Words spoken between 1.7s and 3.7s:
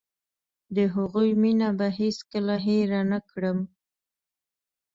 به هېڅ کله هېره نکړم.